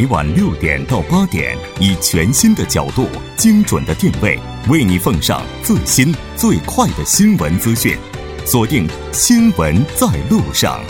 [0.00, 3.06] 每晚六点到八点，以全新的角度、
[3.36, 4.38] 精准的定位，
[4.70, 7.98] 为你奉上最新最快的新闻资讯。
[8.46, 10.80] 锁定《新闻在路上》。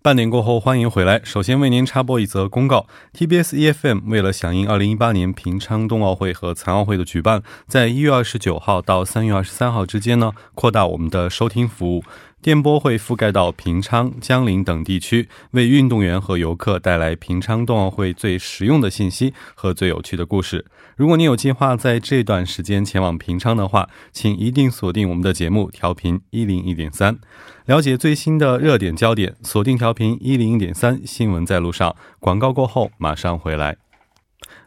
[0.00, 1.20] 半点过后，欢迎回来。
[1.24, 12.04] 首先为您插播一则公告：TBS EFM 为了响应2018年平昌冬奥会和残奥会的举办，在一月二十九号到三月二十三号之间呢，扩大我们的收听服务。
[12.44, 20.66] 电波会覆盖到平昌、江陵等地区，为运动员和游客带来平昌冬奥会最实用的信息和最有趣的故事。
[20.94, 27.18] 如果你有计划在这段时间前往平昌的话，请一定锁定我们的节目调频一零一点三，
[27.64, 29.34] 了解最新的热点焦点。
[29.42, 31.96] 锁定调频一零一点三，新闻在路上。
[32.20, 33.78] 广告过后马上回来。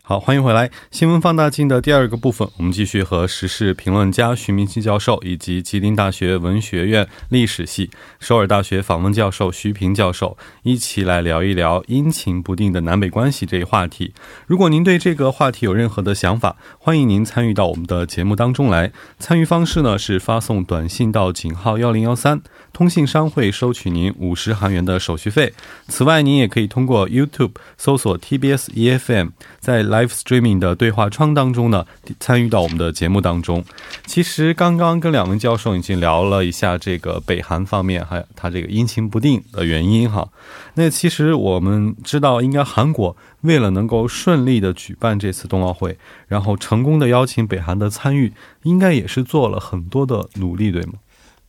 [0.10, 0.72] 好，欢迎回来。
[0.90, 14.14] 新闻放大镜的第二个部分，我们继续和时事评论家徐明星教授以及吉林大学文学院历史系、首尔大学访问教授徐平教授一起来聊一聊阴晴不定的南北关系这一话题。
[14.46, 18.94] 如果您对这个话题有任何的想法，欢迎您参与到我们的节目当中来。
[19.20, 22.40] 参与方式呢是发送短信到井号幺零幺三，
[22.72, 25.52] 通信商会收取您五十韩元的手续费。
[25.90, 29.97] 此外，您也可以通过 YouTube 搜索 TBS EFM，在来。
[29.98, 31.84] Live Streaming 的对话窗当中呢，
[32.20, 33.66] 参与到我们的节目当中。
[34.06, 40.30] 其实刚刚跟两位教授已经聊了一下这个北韩方面，还有它这个阴晴不定的原因哈。
[40.76, 48.32] 那其实我们知道，应该韩国为了能够顺利的举办这次冬奥会，然后成功的邀请北韩的参与，
[48.62, 50.94] 应该也是做了很多的努力，对吗？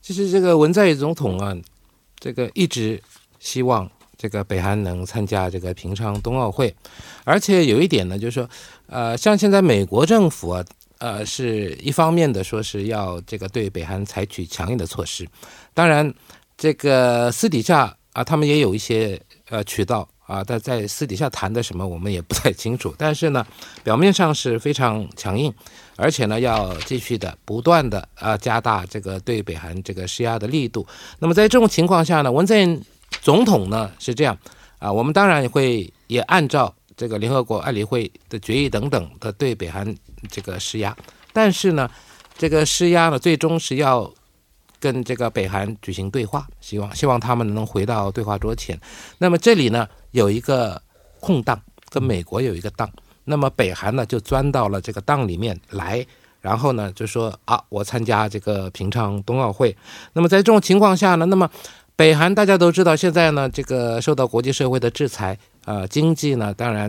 [0.01, 1.55] 其实这个文在寅总统啊，
[2.19, 3.03] 这个一直
[3.39, 3.91] 希望。
[4.19, 6.75] 这个北韩能参加这个平昌冬奥会，
[7.23, 8.51] 而且有一点呢，就是说，
[8.89, 10.65] 呃，像现在美国政府啊，
[10.99, 15.25] 呃，是一方面的说是要这个对北韩采取强硬的措施，
[15.73, 16.13] 当然，
[16.57, 19.21] 这个私底下啊，他们也有一些
[19.51, 22.93] 呃渠道啊，但在私底下谈的什么，我们也不太清楚。
[22.99, 23.47] 但是呢，
[23.85, 25.55] 表面上是非常强硬，
[25.95, 30.85] 而且呢，要继续的不断的啊加大这个对北韩这个施压的力度。
[31.21, 32.83] 那么在这种情况下呢，文在寅。
[33.21, 34.37] 总统呢是这样
[34.79, 39.95] 啊，我们当然也会也按照这个联合国安理会的决议等等的对北韩
[40.29, 40.97] 这个施压，
[41.33, 41.89] 但是呢，
[42.37, 44.13] 这个施压呢最终是要
[44.81, 48.79] 跟这个北韩举行对话，希望希望他们能回到对话桌前。
[49.19, 50.81] 那么这里呢有一个
[51.21, 52.89] 空档，跟美国有一个档，
[53.25, 56.07] 那么北韩呢就钻到了这个档里面来，
[56.41, 59.77] 然后呢就说啊，我参加这个平昌冬奥会。
[60.13, 61.51] 那么在这种情况下呢，那么。
[61.99, 66.89] 北韩大家都知道，现在呢，这个受到国际社会的制裁，呃，经济呢，当然，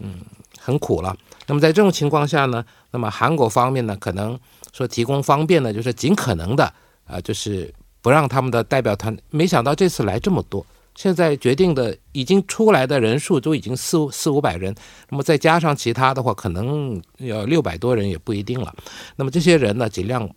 [0.00, 0.16] 嗯，
[0.58, 1.16] 很苦了。
[1.46, 4.38] 那么在这种情况下呢，那么韩国方面呢，可能
[4.70, 6.70] 说提供方便呢，就是尽可能的，
[7.06, 7.72] 啊，就是
[8.02, 9.16] 不让他们的代表团。
[9.30, 14.74] 没想到这次来这么多，现在决定的已经出来的人数都已经四四五百人，
[15.08, 18.74] 那么再加上其他的话，可能要六百多人也不一定了。
[19.16, 20.28] 那么这些人呢，尽量。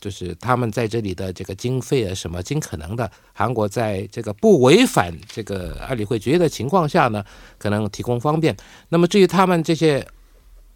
[0.00, 7.22] 就是他们在这里的这个经费啊，什么尽可能的，韩国在这个不违反这个安理会决议的情况下呢，
[7.58, 8.56] 可能提供方便。
[8.88, 10.06] 那么至于他们这些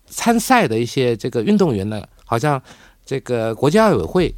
[0.06, 2.62] 参赛的一些这个运动员呢，好像
[3.06, 4.34] 这个国家奥委会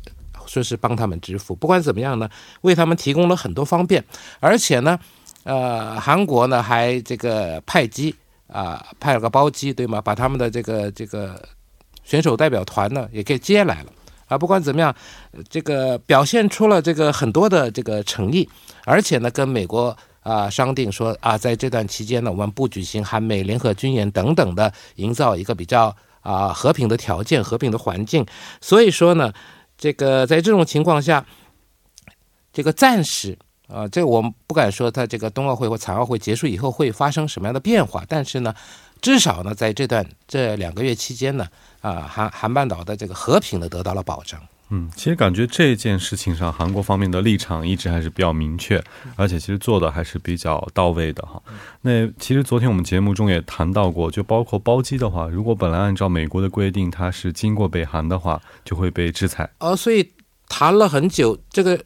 [0.46, 1.52] 说是帮他们支付。
[1.56, 2.30] 不管怎么样呢，
[2.60, 4.04] 为他们提供了很多方便，
[4.38, 4.96] 而且呢，
[5.42, 8.14] 呃，韩国呢还这个派机
[8.46, 10.00] 啊，派了个包机，对吗？
[10.00, 11.42] 把他们的这个这个
[12.04, 13.92] 选手代表团呢也给接来了。
[14.26, 14.94] 啊，不管怎么样，
[15.48, 18.48] 这个表现出了这个很多的这个诚意，
[18.84, 28.26] 而且呢，跟美国啊商定说啊，在这段期间呢，我们不举行韩美联合军演等等的，营造一个比较啊和平的条件、和平的环境。
[28.60, 29.32] 所以说呢，
[29.78, 31.24] 这个在这种情况下，
[32.52, 33.38] 这个暂时
[33.68, 38.54] 啊，这我们不敢说它这个冬奥会或残奥会结束以后会发生什么样的变化，但是呢，
[39.00, 41.46] 至少呢，在这段这两个月期间呢。
[41.82, 44.40] 啊，韩韩半岛的这个和平呢得到了保证。
[44.70, 48.82] 嗯，其实感觉这件事情上，韩国方面的立场一直还是比较明确，
[49.14, 51.40] 而且其实做的还是比较到位的哈。
[51.82, 59.48] 那其实昨天我们节目中也谈到过，就包括包机的话，如果本来按照美国的规定，它是经过北韩的话，就会被制裁。
[59.60, 60.12] 哦，所以
[60.48, 61.80] 谈了很久，这个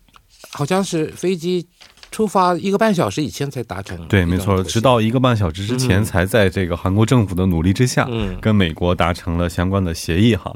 [0.50, 1.68] 好像是飞机。
[2.10, 8.08] 出发一个半小时以前才达成，对，没错，直到一个半小时之前才在这个韩国政府的努力之下，
[8.40, 10.52] 跟美国达成了相关的协议哈。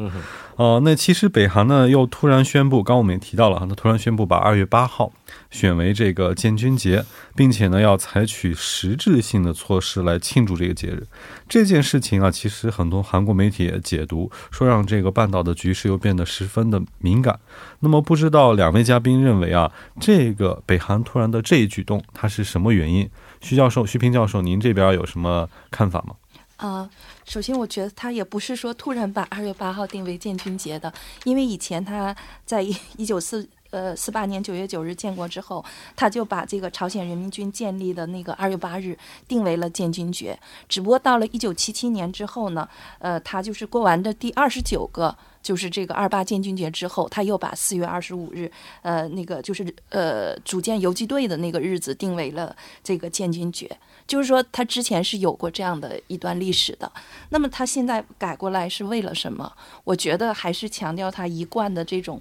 [0.56, 5.12] 呃，那其实北韩呢又突然宣布，刚我们也提到了哈，他突然宣布把二月八号
[5.50, 7.04] 选为这个建军节，
[7.34, 11.06] 并且呢要采取实质性的措施来庆祝这个节日。
[11.48, 17.38] 这件事情啊，其实很多韩国媒体也解读说，让这个半岛的局势又变得十分的敏感。
[17.80, 23.10] 那么不知道两位嘉宾认为啊，这个北韩突然的这一举动，它是什么原因？
[23.40, 26.14] 徐教授、徐平教授，您这边有什么看法吗？
[26.56, 26.88] 啊，
[27.24, 30.92] 首先我觉得他也不是说突然把二月八号定为建军节的，
[31.24, 32.62] 因为以前他在
[32.96, 35.64] 一九四呃四八年九月九日建国之后，
[35.96, 40.38] 他就把这个朝鲜人民军建立的那个二月八日定为了建军节。
[40.68, 42.68] 只不过到了一九七七年之后呢，
[42.98, 48.50] 呃，他就是过完的第二十九个就是这个二八建军节之后，他又把四月二十五日，
[48.80, 53.70] 呃，那个就是呃组建游击队的那个日子定为了这个建军节。
[54.06, 56.90] 就是说，他之前是有过这样的一段历史的。
[57.28, 59.52] 那么他现在改过来是为了什么？
[59.84, 62.20] 我觉得还是强调他一贯的这种，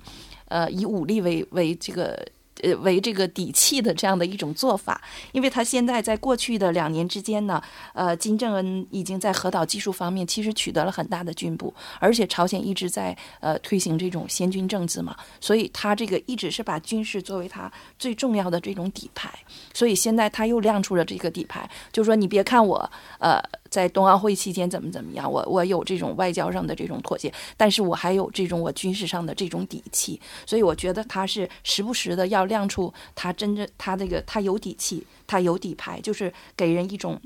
[0.49, 2.27] 呃，以武力为为这个。
[2.63, 4.99] 呃，为这个底气的这样的一种做法，
[5.33, 7.61] 因为他现在在过去的两年之间呢，
[7.93, 19.29] 呃，金正恩已经在核导技术方面其实取得了很大的进步，而且朝鲜一直在呃推行这种先军政治嘛，所以他这个一直是把军事作为他最重要的这种底牌，
[19.73, 22.89] 所以现在他又亮出了这个底牌，就是说你别看我
[23.19, 23.41] 呃。
[23.73, 25.31] 在冬奥会期间怎么怎么样？
[25.31, 37.19] 我我有这种外交上的这种妥协，但是我还有这种我军事上的这种底气，所以我觉得他是时不时的要亮出他真正他这个他有底气，他有底牌，就是给人一种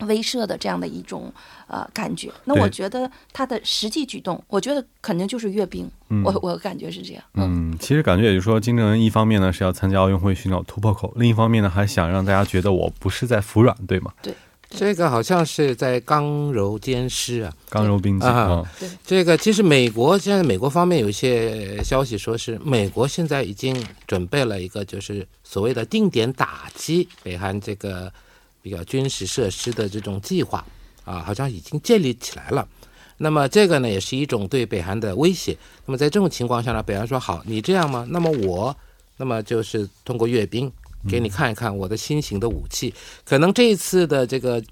[0.00, 1.32] 威慑的这样的一种
[1.66, 2.30] 呃感觉。
[2.44, 5.90] 那我觉得他的实际举动，我觉得肯定就是阅兵。
[6.24, 7.24] 我我感觉是这样。
[7.34, 14.12] 嗯，其实感觉也就是说，金正恩一方面呢是要参加奥运会寻找突破口，另一方面呢还想让大家觉得我不是在服软，对吗？
[14.22, 14.34] 对。
[14.70, 18.62] 这个好像是在刚柔兼施啊，刚柔并济啊。
[18.78, 23.74] 对，这个其实美国现在美国方面有一些消息说是美国现在已经
[24.06, 28.12] 准备了一个就是所谓的定点打击北韩这个
[28.60, 30.64] 比较军事设施的这种计划
[31.04, 32.68] 啊，好像已经建立起来了。
[33.16, 35.56] 那么这个呢也是一种对北韩的威胁。
[35.86, 38.06] 那么在这种情况下呢，北韩说好，你这样吗？
[38.10, 38.76] 那么我
[39.16, 40.70] 那么就是通过阅兵。
[41.06, 42.92] 给你看一看我的新型的武器，
[43.24, 44.62] 可能这一次的这个，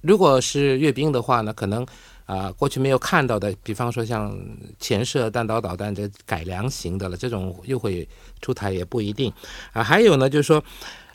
[0.00, 1.84] 如果是阅兵的话呢，可能
[2.24, 4.34] 啊过去没有看到的，比方说像
[4.78, 8.08] 潜射弹道导弹这改良型的了，这种又会
[8.40, 9.30] 出台也不一定
[9.72, 9.82] 啊。
[9.82, 10.62] 还有呢，就是说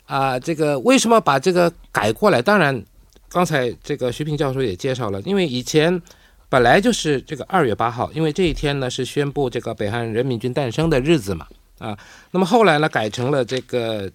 [0.06, 2.40] 啊，这个为什么把这个改过来？
[2.40, 2.80] 当然，
[3.28, 6.00] 刚才这个徐平教授也介绍了，因为以前
[6.48, 11.46] 本来就是这个二月八号，因为这一天呢是宣布这个北韩人民军诞生的日子嘛
[11.78, 11.98] 啊。
[12.30, 14.08] 那么后来呢改成了这个。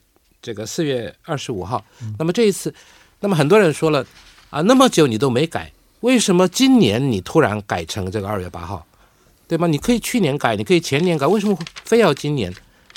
[0.45, 1.83] 这个四月二十五号，
[2.19, 2.71] 那么这一次，
[3.19, 4.05] 那么很多人说了
[4.51, 5.71] 啊，那么久你都没改，
[6.01, 8.85] 为什么今年你突然改成这个二月八号，
[9.47, 9.65] 对吗？
[9.65, 12.53] 你可以去年改，你可以前年改，为什么非要今年？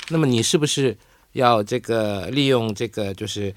[0.09, 0.95] 那么你是不是
[1.31, 3.51] 要这个利用这个就是？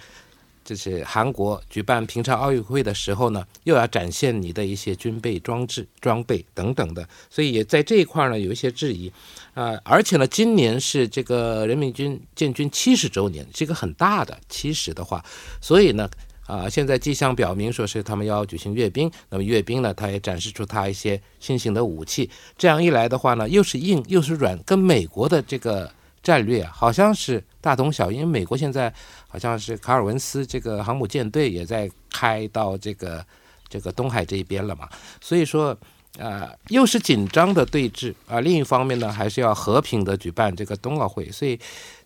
[0.73, 9.13] 就是韩国举办平昌奥运会的时候呢，又要展现你的一些军备装置、装备等等的，所以也在这一块呢有一些质疑，
[9.53, 15.23] 啊，而且呢，今年是这个人民军建军七十周年，是一个很大的七十的话，
[15.61, 16.09] 所以呢，
[16.47, 25.93] 啊，现在迹象表明说是他们要举行阅兵，那么阅兵呢，他也展示出他一些新型的武器，这样一来的话呢，又是硬又是软，跟美国的这个。
[26.23, 28.93] 战略好像是大同小异，因为美国现在
[29.29, 33.25] 好像是卡尔文斯这个航母舰队也在开到这个
[33.69, 34.89] 这个东海这一边了嘛，
[35.21, 35.77] 所以说
[36.19, 41.59] 啊，又是紧张的对峙啊，另一方面呢，还是要和平的举办这个冬奥会，所以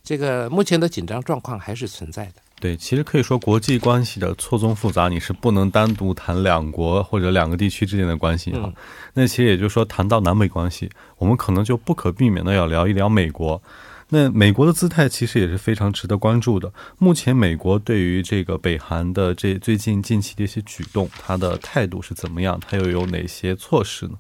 [0.05, 2.35] 这个目前的紧张状况还是存在的。
[2.59, 8.73] 对，其实可以说国际关系的错综复杂，你是不能单独谈两国或者两个地区之间的关系哈。
[9.13, 13.61] 那其实也就是说，谈到南北关系，我们可能就不可避免的要聊一聊美国。
[14.09, 16.73] 那美国的姿态其实也是非常值得关注的。
[16.99, 22.61] 目前，美国对于这个北韩的这最近近期的一些举动，它的态度是怎么样？
[22.61, 24.19] 它又有哪些措施呢？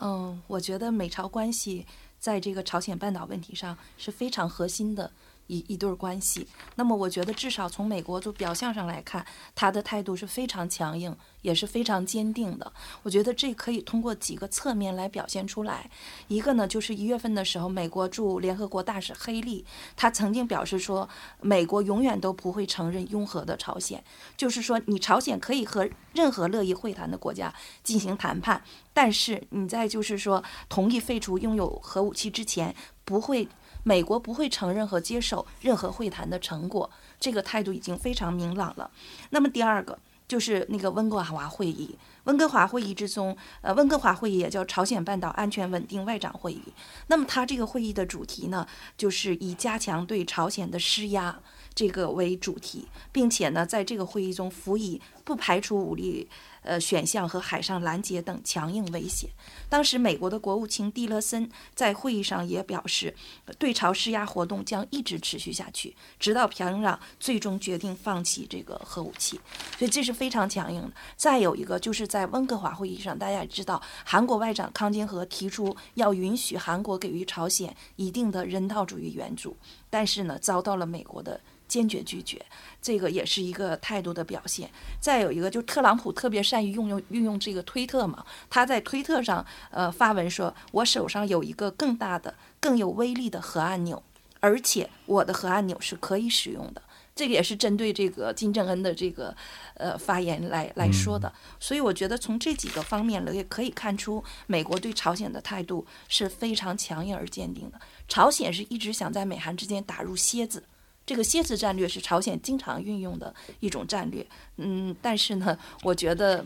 [0.00, 1.86] 嗯，我觉得美朝关系
[2.18, 5.10] 在这个朝鲜半岛问题上是非常核心的。
[5.46, 6.46] 一一对关系，
[6.76, 9.24] 那么我觉得至少从美国就表象上来看，
[9.54, 12.72] 他的态度是非常强硬，也是非常坚定的。
[13.02, 15.90] 我觉得这可以通过几个侧面来表现出来。
[16.28, 19.64] 一个呢，就是一月份的时候，美国驻联合国大使黑利，
[19.96, 21.08] 他曾经表示说，
[21.40, 24.02] 美国永远都不会承认拥核的朝鲜，
[24.36, 28.62] 就是说，你朝鲜可以和任何乐意会谈的国家进行谈判，
[28.94, 32.74] 但是你在就是说同意废除拥有核武器之前，
[33.04, 33.46] 不会。
[33.84, 38.90] 美国不会承认和接受任何会谈的成果，这个态度已经非常明朗了。
[39.30, 41.96] 那么第二个，就是那个温哥华会议。
[42.24, 46.62] 温哥华会议之中，呃，温哥华会议也叫朝鲜半岛安全稳定外长会议。
[47.08, 51.38] 那么它这个会议的主题呢，就是以加强对朝鲜的施压
[51.74, 56.26] 这个为主题，并且呢，在这个会议中辅以不排除武力。
[56.64, 59.28] 呃，选项和海上拦截等强硬威胁。
[59.68, 63.14] 当时，美国的国务卿蒂勒森在会议上也表示，
[63.58, 69.38] 对朝施压活动将一直持续下去，直到平壤最终决定放弃这个核武器。
[69.78, 70.92] 所以这是非常强硬的。
[71.16, 79.56] 再有一个，就是在温哥华会议上，大家也知道，韩国外长康金和提出要允许韩国给予朝鲜一定的人道主义援助，
[79.90, 81.38] 但是呢，遭到了美国的。
[81.74, 82.40] 坚决拒绝，
[82.80, 84.70] 这个也是一个态度的表现。
[85.00, 94.00] 再有一个，就特朗普特别善于运用运用这个推特嘛，他在推特上呃发文说：“我手上有一个更大的、更有威力的核按钮，
[94.38, 96.80] 而且我的核按钮是可以使用的。”
[97.16, 99.36] 这个也是针对这个金正恩的这个
[99.74, 101.32] 呃发言来来说的。
[101.58, 107.80] 所以我觉得从这几个方面呢，也可以看出美国对朝鲜的态度是非常强硬而坚定的。
[108.06, 110.62] 朝鲜是一直想在美韩之间打入楔子。
[111.06, 116.42] 这个蝎子战略是朝鲜经常运用的一种战略，嗯，但是呢，我觉得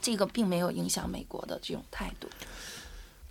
[0.00, 2.26] 这个并没有影响美国的这种态度。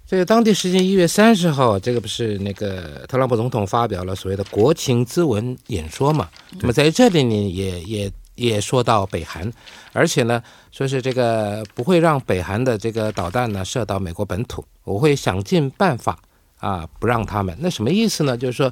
[0.06, 6.30] 这个当地时间一月三十号，这个不是那个特朗普总统发表了所谓的国情咨文演说嘛？
[6.60, 9.52] 那么在这里呢，也也也说到北韩，
[9.94, 16.20] 而且呢，说是这个不会让北韩的这个导弹呢射到美国本土，我会想尽办法
[16.60, 17.58] 啊不让他们。
[17.60, 18.38] 那什么意思呢？
[18.38, 18.72] 就是说，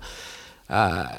[0.68, 1.10] 啊。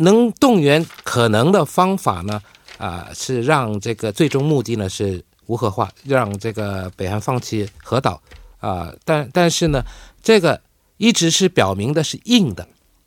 [0.00, 2.42] 能动员可能的方法呢？
[2.78, 8.22] 啊，是让这个最终目的呢是无核化，让这个北韩放弃核岛
[8.58, 8.90] 啊。
[9.04, 9.84] 但但是呢，
[10.22, 10.58] 这个
[10.96, 12.66] 一直是表明的是硬的。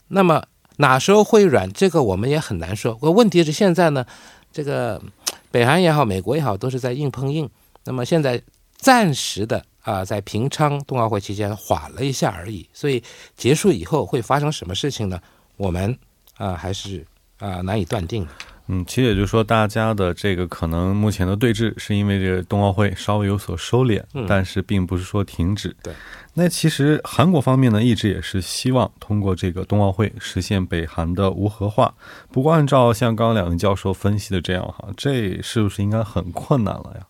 [0.09, 0.43] 那么
[0.77, 1.73] 哪时候会软？
[1.73, 2.95] 这个我们也很难说。
[3.01, 4.05] 问题是现在呢，
[4.51, 5.01] 这个
[5.49, 7.49] 北韩也好，美国也好，都是在硬碰硬。
[7.85, 8.39] 那么现在
[8.77, 12.69] 暂时的啊，在平昌冬奥会期间缓了一下而已。
[12.73, 13.01] 所以
[13.35, 15.19] 结束以后会发生什么事情呢？
[15.57, 15.97] 我们。
[16.37, 17.05] 啊，还是
[17.39, 18.27] 啊难以断定。
[18.67, 25.75] 嗯，其实也就是说，大家的这个可能目前的对峙，是因为这个冬奥会稍微有所收敛，但是并不是说停止。
[25.83, 25.93] 对。
[26.33, 31.93] 那其实韩国方面呢，一直也是希望通过这个冬奥会实现北韩的无核化。
[32.31, 37.05] 不过，按照像刚刚两位教授分析的这样哈，这是不是应该很困难了呀？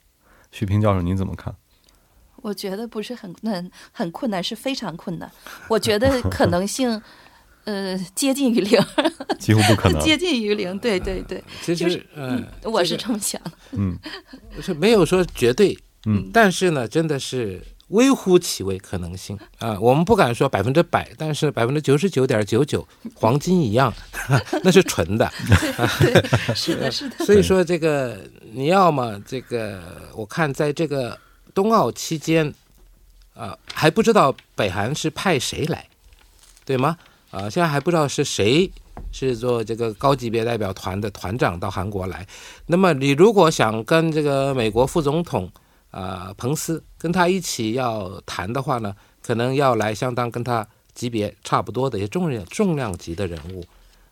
[0.52, 1.54] 徐平教授，您怎么看？
[2.38, 5.32] 我觉得不是很难，很困难，是非常困难。
[5.68, 7.00] 我觉得可能性。
[7.66, 8.80] 呃，接近于零，
[9.40, 10.02] 几乎不可能。
[10.02, 13.52] 接近于零，对对对，其实，嗯，我是这么想的。
[13.72, 13.98] 嗯，
[14.62, 19.80] 是没有说绝对，嗯，但是呢，真的是微乎其微可能性啊。
[19.80, 23.94] 我们不敢说百分之百，但是百分之九十九点九九，黄金一样，
[24.62, 25.32] 那是纯的。
[26.00, 27.26] 对，是的，是的。
[27.26, 28.20] 所以说，这个
[28.52, 29.82] 你要么这个，
[30.16, 31.18] 我看在这个
[31.54, 32.54] 冬奥期间，
[33.34, 35.88] 啊，还不知道北韩是派谁来，
[36.66, 36.98] 对吗？
[37.34, 38.72] 啊，现在还不知道是谁
[39.12, 42.26] 是做这个高级别代表团的团长到韩国来。
[42.68, 45.52] 那么你如果想跟这个美国副总统
[45.90, 53.66] 啊彭斯跟他一起要谈的话呢，可能要来相当跟他级别差不多的一些重量重量级的人物。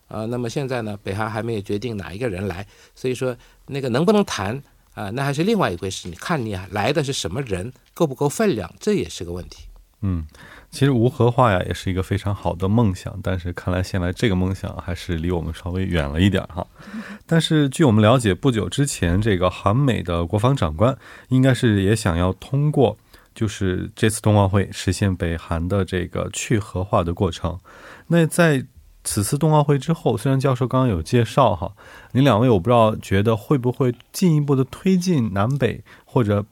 [0.08, 3.34] 啊，那么现在呢，北韩还没有决定哪一个人来，所以说
[3.68, 4.60] 那个能不能谈
[4.94, 6.08] 啊，那还是另外一回事。
[6.08, 9.62] 你看你来的是什么人，够不够分量，这也是个问题。
[10.02, 10.26] 嗯。
[10.70, 16.66] 其实无核化呀，也是一个非常好的梦想，但是看来现在这个梦想还是离我们稍微远了一点哈。
[17.26, 20.96] 但是据我们了解，不久之前这个韩美的国防长官
[21.28, 22.96] 应该是也想要通过，
[23.34, 27.58] 就是这次冬奥会实现北韩的这个去核化的过程。
[28.06, 28.64] 那在
[29.04, 31.72] 此次冬奥会之后，虽然教授刚刚有介绍哈，
[32.12, 36.46] 您两位我不知道觉得会不会进一步的推进南北或者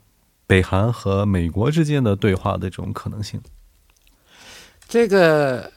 [0.51, 3.41] 北韩和美国之间的对话的这种可能性。
[4.85, 5.71] 这个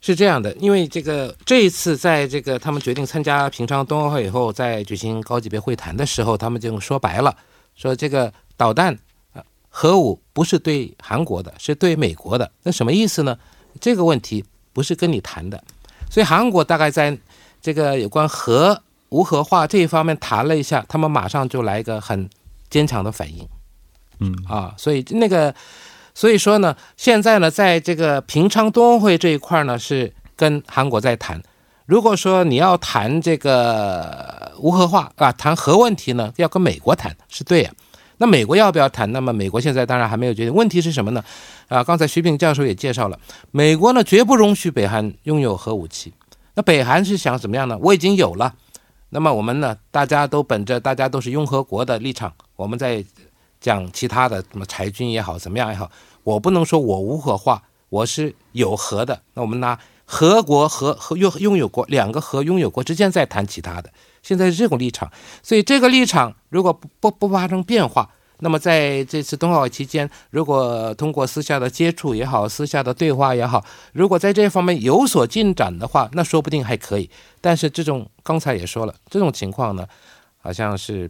[0.00, 7.36] 是这样的，因为这个这一次在这个他们决定参加平昌冬奥会以后，在举行高级别会谈的时候，他们就说白了，
[7.74, 8.96] 说这个导弹
[9.68, 12.48] 核武不是对韩国的，是对美国的。
[12.62, 13.36] 那什么意思呢？
[13.80, 15.60] 这个问题不是跟你谈的，
[16.08, 17.18] 所以韩国大概在
[17.60, 22.30] 这个有关核无核化这一方面谈了一下，他们马上就来一个很
[22.70, 23.48] 坚强的反应。
[24.48, 25.54] 啊，所以那个。
[26.14, 31.42] 所以说呢，现在呢，在这个平昌冬奥会这一块呢，是跟韩国在谈。
[31.86, 37.72] 如果说你要谈这个无核化啊，谈核问题呢，要跟美国谈是对呀。
[38.18, 39.10] 那美国要不要谈？
[39.10, 40.52] 那么美国现在当然还没有决定。
[40.52, 41.24] 问题是什么呢？
[41.68, 43.18] 啊，刚才徐炳教授也介绍了，
[43.50, 46.12] 美国呢绝不容许北韩拥有核武器。
[46.52, 47.78] 那北韩是想怎么样呢？
[47.80, 48.52] 我已经有了，
[49.08, 53.02] 那么我们呢，大家都本着大家都是拥核国的立场，我们在
[53.62, 55.90] 讲其他的什么裁军也好，怎么样也好，
[56.24, 59.22] 我不能说我无核化，我是有核的。
[59.32, 63.90] 那我们拿核国和和拥拥有国两个核拥有国之间再谈其他的，
[64.22, 65.10] 现在是这种立场。
[65.42, 77.08] 所以这个立场如果不不不发生变化，那么在这次冬奥会期间，如果通过私下的接触也好，私下的对话也好，如果在这方面有所进展的话，那说不定还可以。
[77.40, 79.86] 但是这种刚才也说了，这种情况呢，
[80.40, 81.08] 好像是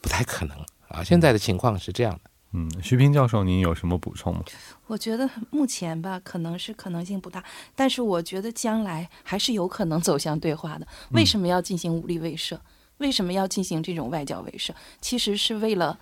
[0.00, 0.56] 不太可能
[0.94, 1.04] 啊。
[1.04, 2.30] 现在的情况是这样的。
[2.56, 4.44] 嗯，徐平教授，您有什么补充吗？
[4.86, 7.42] 我觉得目前吧，可能是可能性不大，
[7.74, 10.86] 但是我觉得将来还是有可能走向对话的。
[11.10, 12.56] 为什么要进行武力威慑？
[12.98, 14.70] 为什么要进行这种外交威慑？
[15.00, 15.98] 其实是为了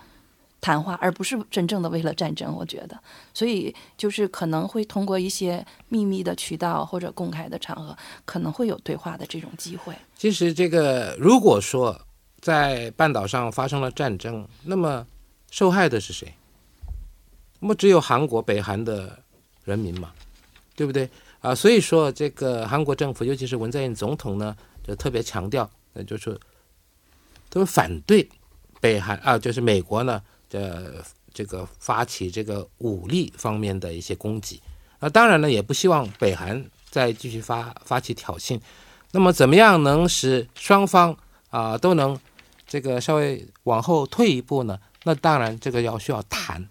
[0.61, 2.55] 谈话，而不是真正的为了战争。
[2.55, 3.01] 我觉得，
[3.33, 7.97] 所以就是可能会通过一些秘密的渠道或者公开的场合，
[8.27, 9.95] 可能会有对话的这种机会。
[10.19, 11.99] 其实，这个如果说
[12.43, 15.07] 在半岛上发生了战争，那么
[15.51, 16.35] 受害的是谁？
[17.61, 19.17] 那么只有韩国、北韩的
[19.65, 20.13] 人民嘛，
[20.75, 21.09] 对不对
[21.41, 21.55] 啊？
[21.55, 26.37] 所以说，这个韩国政府，尤其是文在寅总统呢，就特别强调，那就是
[27.49, 28.29] 都反对
[28.81, 30.21] 北韩啊，就是美国呢，
[30.51, 30.93] 这
[31.33, 34.61] 这个发起这个武力方面的一些攻击
[34.99, 35.09] 啊。
[35.09, 38.61] 当然呢，也不希望北韩再继续发发起挑衅。
[39.13, 41.17] 那么，怎么样能使双方
[41.51, 42.19] 啊都能
[42.73, 44.79] 这个稍微往后退一步呢？
[45.05, 46.67] 那当然，这个要需要谈。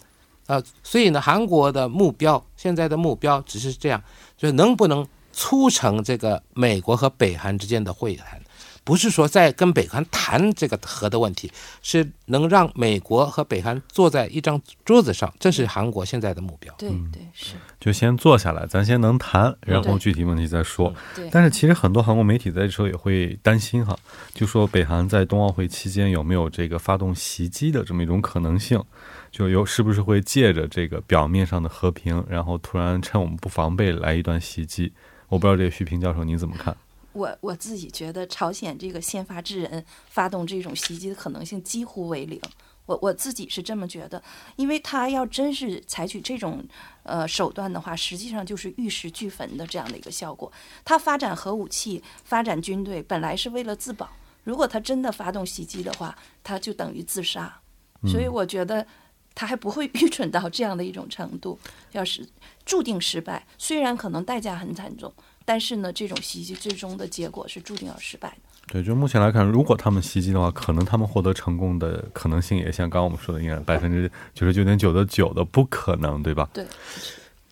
[0.48, 4.02] 呃，所以呢，韩国的目标现在的目标只是这样，
[4.36, 8.42] 就是能不能促成这个美国和北韩之间的会谈，
[8.84, 16.74] 不是说在跟北韩谈这个核的问题，是能让美国和北韩坐在一张桌子上，这是韩国现在的目标。
[16.78, 20.94] 对对是，就先坐下来，咱先能谈，然后具体问题再说。
[21.16, 23.98] 对，但是其实很多韩国媒体在这时候也会担心哈，
[24.34, 28.84] 就说北韩在冬奥会期间有没有这个发动袭击的这么一种可能性。
[29.32, 34.92] 就有是不是会借着这个表面上的和平，然后突然趁我们不防备来一段袭击？
[35.30, 36.76] 我不知道这个徐平教授您怎么看？
[37.14, 42.40] 我我自己觉得朝鲜这个先发制人发动这种袭击的可能性几乎为零。
[42.86, 44.22] 我我自己是这么觉得，
[44.56, 46.64] 因为他要真是采取这种
[47.04, 50.52] 呃手段的话，实际上就是玉石俱焚的这样的一个效果。
[50.84, 54.10] 他发展核武器、发展军队本来是为了自保，
[54.44, 57.62] 如果他真的发动袭击的话，他就等于自杀。
[58.08, 58.86] 所以我觉得。
[59.34, 61.58] 他还不会 愚蠢到这样的一种程度，
[61.94, 62.28] 要是
[62.66, 65.12] 注定失败，虽然可能代价很惨重，
[65.46, 68.36] 但是呢，这种袭击最终的结果是注定要失败的。
[68.72, 76.48] 对，就目前来看，如果他们袭击的话，可能他们获得成功的可能性也像刚刚我们说的，应该百分之九十九点九的九的不可能，对吧？
[76.54, 76.66] 对，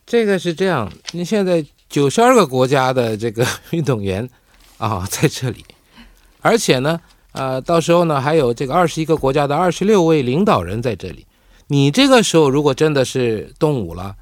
[0.05, 0.89] 这个是这样。
[1.11, 4.29] 你现在九十二个国家的这个 运动员
[4.77, 5.65] 啊在这里，
[6.41, 7.01] 而且呢，
[7.33, 11.25] 呃，到时候呢还有这个二十一个国家的二十六位领导人在这里。
[11.67, 14.15] 你这个时候如果真的是动武了，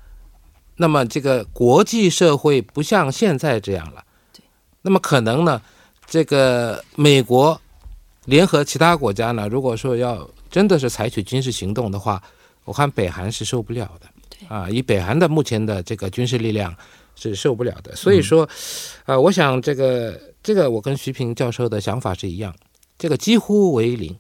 [0.78, 4.04] 那么这个国际社会不像现在这样了。
[4.32, 4.42] 对。
[4.82, 5.62] 那么可能呢，
[6.06, 7.60] 这个美国
[8.26, 12.22] 联合其他国家呢，如果说要真的是采取军事行动的话，
[12.64, 14.08] 我看北韩是受不了的。
[14.30, 14.48] 对。
[14.48, 16.74] 啊，以北韩的目前的这个军事力量
[17.16, 17.96] 是受不了的。
[17.96, 18.48] 所以说，
[19.06, 22.56] 啊，我想这个这个我跟徐平教授的想法是一样，
[22.98, 24.16] 这个几乎为零。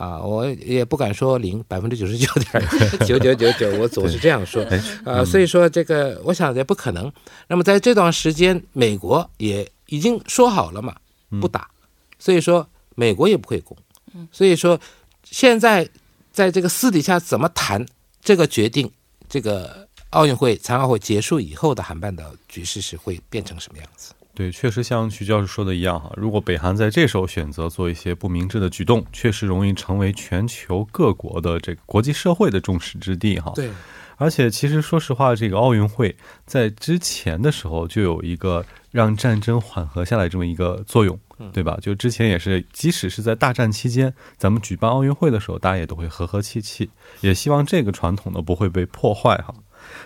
[0.00, 2.64] 啊，我也不敢说零百分之九十九点
[3.06, 4.64] 九九九九，我总是这样说。
[5.04, 7.12] 啊，所以说这个，我想也不可能。
[7.48, 10.96] 那么在这段时间，美国也已经说好了嘛，
[11.38, 11.68] 不打，
[12.18, 13.76] 所以说美国也不会攻。
[14.32, 14.80] 所以说
[15.22, 15.86] 现在
[16.32, 17.84] 在这个私底下怎么谈
[18.22, 18.90] 这个决定，
[19.28, 24.14] 这个奥运会残奥会结束以后的韩半岛局势是会变成什么样子？
[24.34, 33.52] 对，确实像徐教授说的一样哈，如果北韩在这时候选择做一些不明智的举动，确实容易成为全球各国的这个国际社会的众矢之的哈。
[33.54, 33.70] 对，
[34.16, 36.16] 而且其实说实话，这个奥运会
[36.46, 41.18] 在之前的时候就有一个让战争缓和下来这么一个作用，
[41.52, 41.76] 对吧？
[41.82, 46.88] 就之前也是，即使是在大战期间，咱们举办奥运会的时候，大家也都会和和气气，
[47.20, 49.52] 也希望这个传统呢不会被破坏哈。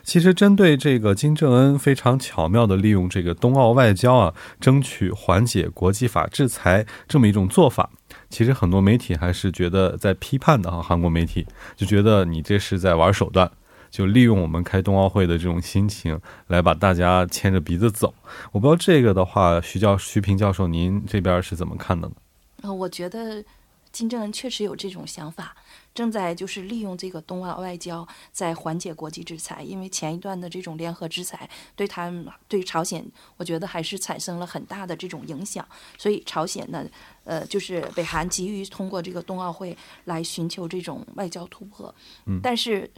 [0.02, 7.90] 其实，针对这个金正恩非常巧妙的利用这个冬奥外交啊，争取缓解国际法制裁这么一种做法，
[8.28, 10.82] 其实很多媒体还是觉得在批判的啊。
[10.82, 13.50] 韩国媒体就觉得你这是在玩手段，
[13.90, 18.12] 就利用我们开冬奥会的这种心情来把大家牵着鼻子走。
[18.52, 22.14] 我不知道这个的话，徐教徐平教授您这边是怎么看的呢？
[22.62, 23.44] 呃，我觉得
[23.92, 25.54] 金正恩确实有这种想法，
[25.94, 29.62] 正在就是利用这个东亚外交在缓解国际制裁。
[29.62, 33.04] 因为前一段的这种联合制裁对他们对朝鲜，
[33.36, 35.66] 我觉得还是产生了很大的这种影响。
[35.96, 36.84] 所以朝鲜呢，
[37.24, 41.94] 呃，就是北韩急于通过这个冬奥会来寻求这种外交突破。
[42.26, 42.90] 嗯，但是。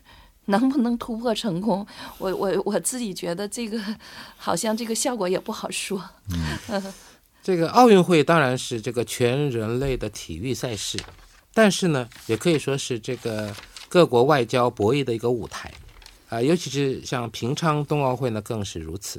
[0.48, 1.84] 能不能突破成功？
[2.18, 3.82] 我我我自己觉得这个
[4.36, 6.00] 好像这个效果也不好说。
[6.68, 6.94] 嗯，
[7.42, 10.96] 这个奥运会当然是这个全人类的体育赛事，
[11.56, 13.50] 但是呢，也可以说是这个
[13.88, 15.72] 各国外交博弈的一个舞台
[16.28, 19.18] 啊，尤其是像平昌冬奥会呢，更是如此。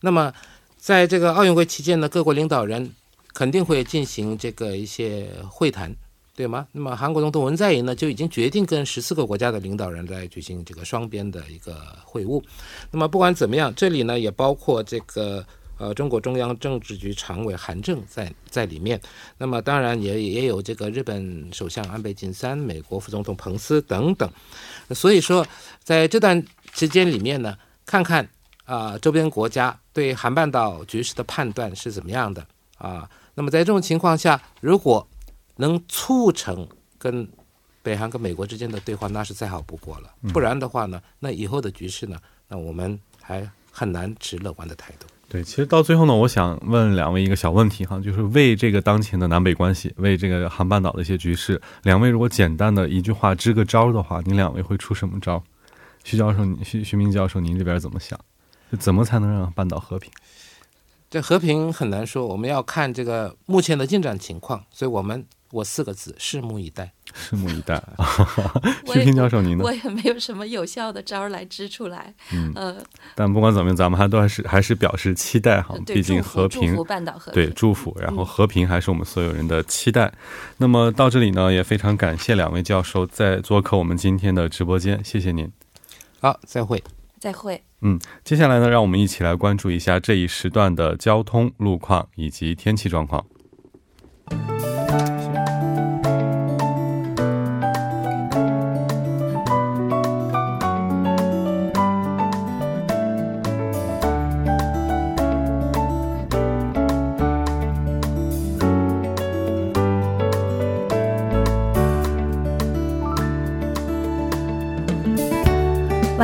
[0.00, 0.32] 那么，
[0.78, 2.90] 在这个奥运会期间呢，各国领导人
[3.34, 5.94] 肯定会进行这个一些会谈。
[6.34, 6.66] 对吗？
[6.70, 12.42] 那么韩国总统文在寅呢，就已经决定跟十四个国家的领导人来举行这个双边的一个会晤。
[12.90, 15.42] 那么不管怎么样，这里呢也包括这个
[15.78, 19.00] 呃中国中央政治局常委韩正在在里面。
[19.38, 24.30] 那么当然也也有这个日本首相安倍晋三、美国副总统彭斯等等。
[24.90, 25.46] 所以说
[25.82, 28.28] 在这段时间里面呢，看看
[28.64, 32.46] 啊周边国家对韩半岛局势的判断是怎么样的
[32.78, 33.08] 啊。
[33.34, 35.06] 那么在这种情况下，如果
[35.56, 36.66] 能促成
[36.98, 37.28] 跟
[37.82, 40.10] 北韩跟美国之间的对话，那是再好不过了。
[40.32, 45.06] 不然的话呢，那以后的局势呢，那我们还很难持乐观的态度。
[45.28, 55.42] 对，其实到最后呢，我想问两位一个小问题哈，就是为这个当前的南北关系，为这个韩半岛的一些局势，两位如果简单的一句话支个招的话，您两位会出什么招？
[56.04, 58.18] 徐教授，徐徐明教授，您这边怎么想？
[58.78, 60.10] 怎么才能让半岛和平？
[61.10, 65.24] 这和平很难说，我们要看这个目前的进展情况，所以我们。
[65.52, 66.92] 我四个字：拭目以待。
[67.16, 67.82] 拭目以待。
[68.92, 69.64] 徐平教授，您呢？
[69.64, 72.14] 我也没有什么有效的招儿来支出来。
[72.32, 72.76] 嗯，呃，
[73.14, 75.74] 但不管怎么样，咱们还都还是还是表示期待哈。
[75.86, 77.34] 毕竟和平，祝福半岛和平。
[77.34, 77.96] 对，祝福。
[78.00, 80.12] 然后和平还是我们所有人的期待。
[80.58, 85.50] 那么到这里呢，也非常感谢两位教授在做客我们今天的直播间，谢谢您。
[86.20, 86.82] 好，再会。
[87.18, 87.62] 再会。
[87.80, 93.24] 嗯，接下来呢，让我们一起来关注一下这一时段的交通路况以及天气状况。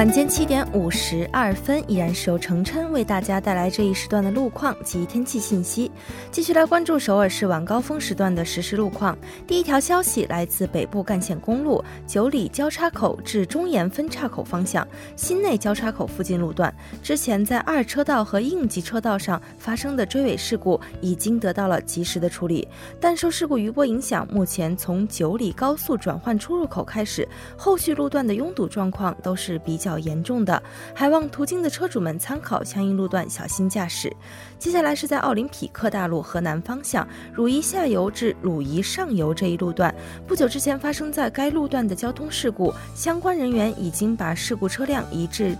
[0.02, 5.92] 晚间七点五十二分，依然是由程琛为大家带来这一时段的路况及天气信息。
[6.32, 9.16] 继续来关注首尔市晚高峰时段的实时路况。
[9.46, 14.84] 第一条消息来自北部干线公路九里交叉口至中岩分岔口方向
[15.14, 22.66] 新内交叉口附近路段，之前在二车道和应急车道上发生的追尾事故已经得到了及时的处理，
[22.98, 29.91] 但受事故余波影响，目前从九里高速转换出入口开始，后续路段的拥堵状况都是比较。
[29.92, 30.62] 较严重的，
[30.94, 34.10] 还望途经的车主们参考相应路段，小心驾驶。
[34.58, 39.94] 接下来是在奥林匹克大路河南方向汝宜下游至汝宜上游这一路段，
[40.26, 45.56] 不久之前发生在该路段的交通事故，相关人员已经把事故车辆移至。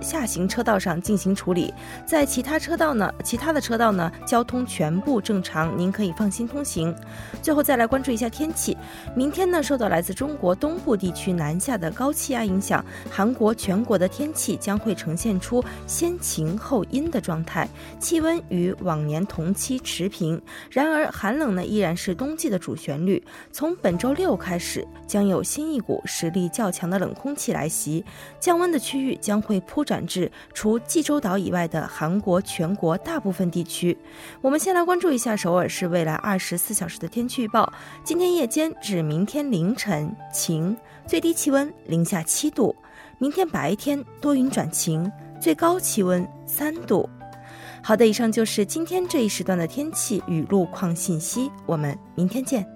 [0.00, 1.72] 下行车道上进行处理，
[2.04, 3.10] 在其他车道呢？
[3.24, 4.12] 其他的车道呢？
[4.26, 6.94] 交通全部正常，您可以放心通行。
[7.40, 8.76] 最后再来关注一下天气，
[9.14, 17.66] 明天呢，受到来自中国东部地区南下的高气压影响，韩国全国的天气将会呈现出先晴后阴的状态，
[17.98, 20.38] 气温与往年同期持平。
[20.70, 23.24] 然而寒冷呢，依然是冬季的主旋律。
[23.50, 28.04] 从本周六开始，将有新一股实力较强的冷空气来袭，
[28.38, 29.85] 降温的区域将会铺。
[29.86, 33.96] 转至除济州岛以外的韩国全国大部分地区。
[34.42, 37.72] 我们先来关注一下首尔市未来二十四小时的天气预报。
[38.04, 42.74] 今天夜间至明天凌晨晴，最低气温零下七度；
[43.18, 47.08] 明天白天多云转晴，最高气温三度。
[47.82, 51.48] 好的，以上就是今天这一时段的天气与路况信息。
[51.66, 52.75] 我们明天见。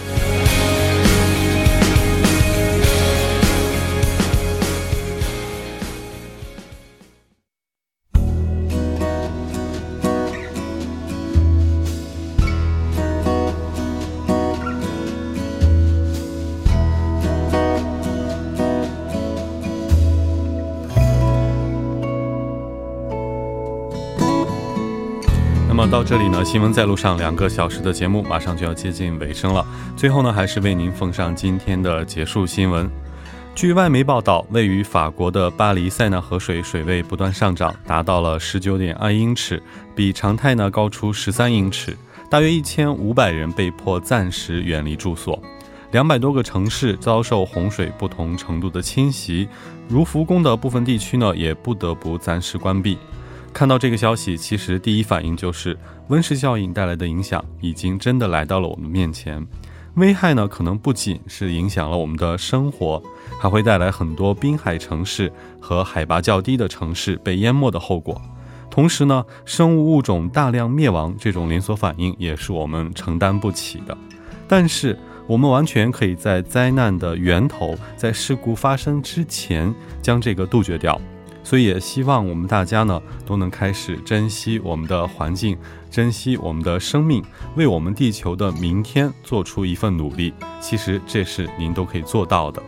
[26.11, 29.65] 这里呢，新闻在路上两个小时的节目马上就要接近尾声了。
[29.95, 32.91] 最后呢，还是为您奉上今天的结束新闻。
[33.55, 39.63] 据外媒报道，位于法国的巴黎塞纳河水水位不断上涨，达到了十九点二英尺，
[39.95, 41.95] 比常态呢高出十三英尺。
[42.29, 45.41] 大约一千五百人被迫暂时远离住所，
[45.91, 49.47] 两百多个城市遭受洪水不同程度的侵袭，
[49.87, 52.97] 如浮宫的部分地区呢也不得不暂时关闭。
[53.53, 59.45] 看到这个消息，其实第一反应就是温室效应带来的影响已经真的来到了我们面前。
[59.95, 63.03] 危害呢，可能不仅是影响了我们的生活，
[63.39, 68.19] 还会带来很多滨海城市和海拔较低的城市被淹没的后果。
[68.69, 73.95] 同时呢，生物物种大量灭亡这种连锁反应也是我们承担不起的。
[74.47, 80.99] 但是，我们完全可以在灾难的源头，在事故发生之前将这个杜绝掉。
[81.43, 85.57] 所以，也希望我们大家呢都能开始珍惜我们的环境，
[85.89, 87.23] 珍惜我们的生命，
[87.55, 90.33] 为我们地球的明天做出一份努力。
[90.59, 92.61] 其实这是您都可以做到的。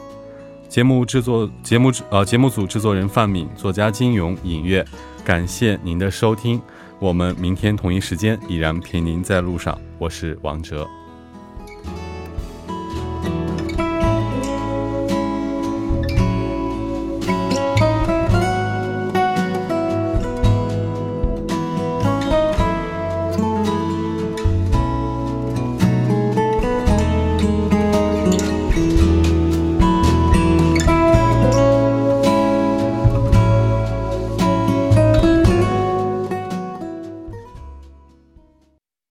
[0.67, 4.83] 节目制作节目呃节目组制作人范敏，作家金勇，尹月，
[5.23, 6.59] 感谢您的收听。
[6.99, 9.77] 我们明天同一时间依然陪您在路上。
[9.99, 11.02] 我是王哲。